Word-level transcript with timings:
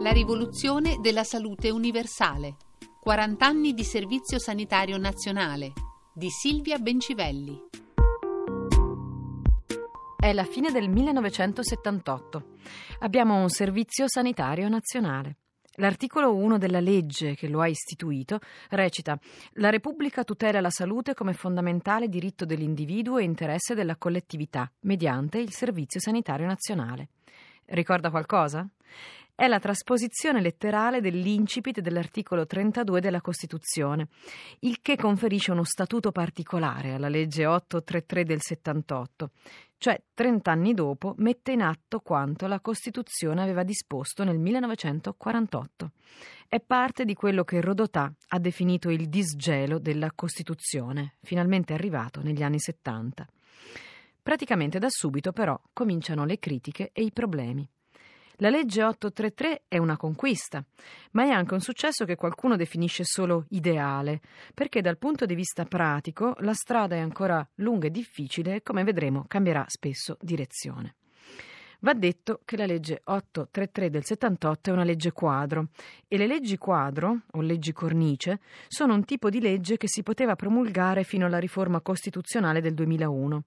La 0.00 0.12
rivoluzione 0.12 0.96
della 0.98 1.24
salute 1.24 1.68
universale. 1.68 2.56
40 3.02 3.44
anni 3.44 3.74
di 3.74 3.84
servizio 3.84 4.38
sanitario 4.38 4.96
nazionale 4.96 5.72
di 6.14 6.30
Silvia 6.30 6.78
Bencivelli. 6.78 7.54
È 10.16 10.32
la 10.32 10.44
fine 10.44 10.70
del 10.70 10.88
1978. 10.88 12.44
Abbiamo 13.00 13.42
un 13.42 13.50
servizio 13.50 14.06
sanitario 14.08 14.70
nazionale. 14.70 15.36
L'articolo 15.74 16.34
1 16.34 16.56
della 16.56 16.80
legge 16.80 17.34
che 17.34 17.48
lo 17.48 17.60
ha 17.60 17.68
istituito 17.68 18.38
recita 18.70 19.18
La 19.56 19.68
Repubblica 19.68 20.24
tutela 20.24 20.62
la 20.62 20.70
salute 20.70 21.12
come 21.12 21.34
fondamentale 21.34 22.08
diritto 22.08 22.46
dell'individuo 22.46 23.18
e 23.18 23.24
interesse 23.24 23.74
della 23.74 23.96
collettività 23.96 24.72
mediante 24.80 25.36
il 25.36 25.52
Servizio 25.52 26.00
Sanitario 26.00 26.46
Nazionale. 26.46 27.08
Ricorda 27.66 28.08
qualcosa? 28.08 28.66
È 29.40 29.48
la 29.48 29.58
trasposizione 29.58 30.42
letterale 30.42 31.00
dell'incipit 31.00 31.80
dell'articolo 31.80 32.44
32 32.44 33.00
della 33.00 33.22
Costituzione, 33.22 34.08
il 34.58 34.82
che 34.82 34.96
conferisce 34.96 35.50
uno 35.50 35.64
statuto 35.64 36.12
particolare 36.12 36.92
alla 36.92 37.08
legge 37.08 37.46
833 37.46 38.24
del 38.24 38.42
78, 38.42 39.30
cioè 39.78 39.98
30 40.12 40.50
anni 40.50 40.74
dopo 40.74 41.14
mette 41.16 41.52
in 41.52 41.62
atto 41.62 42.00
quanto 42.00 42.46
la 42.48 42.60
Costituzione 42.60 43.40
aveva 43.40 43.62
disposto 43.62 44.24
nel 44.24 44.36
1948. 44.36 45.90
È 46.46 46.60
parte 46.60 47.06
di 47.06 47.14
quello 47.14 47.42
che 47.42 47.62
Rodotà 47.62 48.12
ha 48.28 48.38
definito 48.38 48.90
il 48.90 49.08
disgelo 49.08 49.78
della 49.78 50.12
Costituzione, 50.14 51.14
finalmente 51.22 51.72
arrivato 51.72 52.20
negli 52.20 52.42
anni 52.42 52.58
70. 52.58 53.26
Praticamente 54.22 54.78
da 54.78 54.88
subito 54.90 55.32
però 55.32 55.58
cominciano 55.72 56.26
le 56.26 56.38
critiche 56.38 56.90
e 56.92 57.04
i 57.04 57.10
problemi. 57.10 57.66
La 58.42 58.48
legge 58.48 58.82
833 58.82 59.64
è 59.68 59.76
una 59.76 59.98
conquista, 59.98 60.64
ma 61.10 61.24
è 61.24 61.28
anche 61.28 61.52
un 61.52 61.60
successo 61.60 62.06
che 62.06 62.16
qualcuno 62.16 62.56
definisce 62.56 63.04
solo 63.04 63.44
ideale, 63.50 64.22
perché 64.54 64.80
dal 64.80 64.96
punto 64.96 65.26
di 65.26 65.34
vista 65.34 65.66
pratico 65.66 66.34
la 66.38 66.54
strada 66.54 66.96
è 66.96 67.00
ancora 67.00 67.46
lunga 67.56 67.88
e 67.88 67.90
difficile 67.90 68.54
e 68.54 68.62
come 68.62 68.82
vedremo 68.82 69.26
cambierà 69.28 69.66
spesso 69.68 70.16
direzione. 70.22 70.94
Va 71.80 71.92
detto 71.92 72.40
che 72.46 72.56
la 72.56 72.64
legge 72.64 73.02
833 73.04 73.90
del 73.90 74.04
78 74.06 74.70
è 74.70 74.72
una 74.72 74.84
legge 74.84 75.12
quadro 75.12 75.68
e 76.08 76.16
le 76.16 76.26
leggi 76.26 76.56
quadro, 76.56 77.24
o 77.32 77.42
leggi 77.42 77.72
cornice, 77.72 78.40
sono 78.68 78.94
un 78.94 79.04
tipo 79.04 79.28
di 79.28 79.42
legge 79.42 79.76
che 79.76 79.86
si 79.86 80.02
poteva 80.02 80.34
promulgare 80.34 81.04
fino 81.04 81.26
alla 81.26 81.38
riforma 81.38 81.82
costituzionale 81.82 82.62
del 82.62 82.72
2001. 82.72 83.42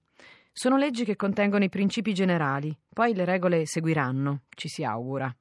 Sono 0.56 0.76
leggi 0.76 1.04
che 1.04 1.16
contengono 1.16 1.64
i 1.64 1.68
principi 1.68 2.14
generali, 2.14 2.72
poi 2.88 3.12
le 3.12 3.24
regole 3.24 3.66
seguiranno, 3.66 4.42
ci 4.50 4.68
si 4.68 4.84
augura. 4.84 5.34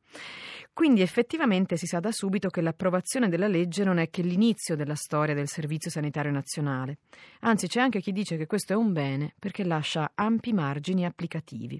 Quindi 0.73 1.01
effettivamente 1.01 1.77
si 1.77 1.85
sa 1.85 1.99
da 1.99 2.11
subito 2.11 2.49
che 2.49 2.61
l'approvazione 2.61 3.29
della 3.29 3.47
legge 3.47 3.83
non 3.83 3.99
è 3.99 4.09
che 4.09 4.23
l'inizio 4.23 4.75
della 4.75 4.95
storia 4.95 5.35
del 5.35 5.47
Servizio 5.47 5.91
Sanitario 5.91 6.31
Nazionale. 6.31 6.97
Anzi, 7.41 7.67
c'è 7.67 7.79
anche 7.79 8.01
chi 8.01 8.11
dice 8.11 8.37
che 8.37 8.47
questo 8.47 8.73
è 8.73 8.75
un 8.75 8.91
bene 8.91 9.35
perché 9.37 9.63
lascia 9.63 10.13
ampi 10.15 10.51
margini 10.51 11.05
applicativi. 11.05 11.79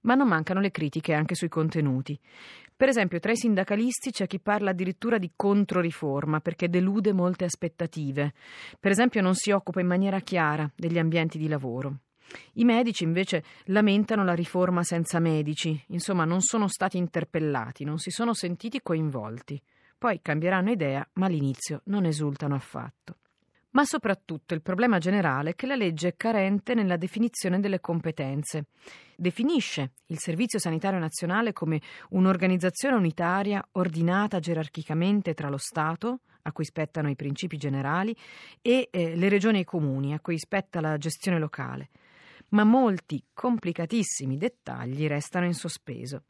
Ma 0.00 0.14
non 0.14 0.26
mancano 0.26 0.60
le 0.60 0.70
critiche 0.70 1.12
anche 1.12 1.34
sui 1.34 1.50
contenuti. 1.50 2.18
Per 2.74 2.88
esempio, 2.88 3.20
tra 3.20 3.32
i 3.32 3.36
sindacalisti 3.36 4.12
c'è 4.12 4.26
chi 4.26 4.40
parla 4.40 4.70
addirittura 4.70 5.18
di 5.18 5.30
controriforma 5.36 6.40
perché 6.40 6.70
delude 6.70 7.12
molte 7.12 7.44
aspettative. 7.44 8.32
Per 8.80 8.90
esempio, 8.90 9.20
non 9.20 9.34
si 9.34 9.50
occupa 9.50 9.80
in 9.80 9.86
maniera 9.88 10.20
chiara 10.20 10.68
degli 10.74 10.98
ambienti 10.98 11.36
di 11.36 11.46
lavoro. 11.46 11.98
I 12.54 12.64
medici 12.64 13.04
invece 13.04 13.44
lamentano 13.66 14.24
la 14.24 14.34
riforma 14.34 14.82
senza 14.82 15.18
medici, 15.18 15.82
insomma 15.88 16.24
non 16.24 16.40
sono 16.40 16.68
stati 16.68 16.96
interpellati, 16.96 17.84
non 17.84 17.98
si 17.98 18.10
sono 18.10 18.34
sentiti 18.34 18.80
coinvolti. 18.82 19.60
Poi 19.98 20.20
cambieranno 20.22 20.70
idea, 20.70 21.06
ma 21.14 21.26
all'inizio 21.26 21.82
non 21.84 22.06
esultano 22.06 22.54
affatto. 22.54 23.16
Ma 23.72 23.84
soprattutto 23.84 24.54
il 24.54 24.62
problema 24.62 24.98
generale 24.98 25.50
è 25.50 25.54
che 25.54 25.66
la 25.66 25.76
legge 25.76 26.08
è 26.08 26.16
carente 26.16 26.74
nella 26.74 26.96
definizione 26.96 27.60
delle 27.60 27.80
competenze. 27.80 28.64
Definisce 29.14 29.92
il 30.06 30.18
Servizio 30.18 30.58
Sanitario 30.58 30.98
Nazionale 30.98 31.52
come 31.52 31.80
un'organizzazione 32.10 32.96
unitaria 32.96 33.64
ordinata 33.72 34.40
gerarchicamente 34.40 35.34
tra 35.34 35.48
lo 35.48 35.58
Stato, 35.58 36.20
a 36.42 36.52
cui 36.52 36.64
spettano 36.64 37.10
i 37.10 37.16
principi 37.16 37.58
generali, 37.58 38.16
e 38.60 38.88
eh, 38.90 39.14
le 39.14 39.28
regioni 39.28 39.58
e 39.58 39.60
i 39.60 39.64
comuni, 39.64 40.14
a 40.14 40.20
cui 40.20 40.38
spetta 40.38 40.80
la 40.80 40.96
gestione 40.96 41.38
locale 41.38 41.90
ma 42.50 42.64
molti 42.64 43.22
complicatissimi 43.32 44.36
dettagli 44.36 45.06
restano 45.06 45.46
in 45.46 45.54
sospeso. 45.54 46.24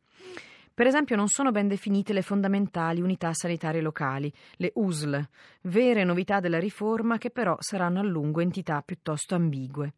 Per 0.72 0.88
esempio 0.88 1.14
non 1.14 1.28
sono 1.28 1.50
ben 1.50 1.68
definite 1.68 2.14
le 2.14 2.22
fondamentali 2.22 3.02
unità 3.02 3.34
sanitarie 3.34 3.82
locali, 3.82 4.32
le 4.56 4.72
USL, 4.76 5.28
vere 5.62 6.04
novità 6.04 6.40
della 6.40 6.58
riforma 6.58 7.18
che 7.18 7.30
però 7.30 7.56
saranno 7.58 8.00
a 8.00 8.02
lungo 8.02 8.40
entità 8.40 8.80
piuttosto 8.80 9.34
ambigue. 9.34 9.94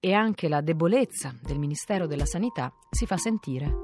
E 0.00 0.14
anche 0.14 0.48
la 0.48 0.62
debolezza 0.62 1.34
del 1.38 1.58
Ministero 1.58 2.06
della 2.06 2.24
Sanità 2.24 2.72
si 2.90 3.04
fa 3.04 3.18
sentire. 3.18 3.74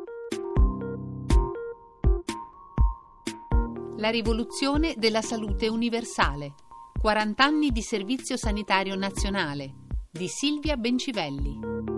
La 3.99 4.09
rivoluzione 4.09 4.95
della 4.97 5.21
salute 5.21 5.69
universale. 5.69 6.55
40 6.99 7.45
anni 7.45 7.71
di 7.71 7.83
servizio 7.83 8.37
sanitario 8.37 8.97
nazionale 8.97 9.87
di 10.11 10.29
Silvia 10.29 10.77
Bencivelli. 10.77 11.98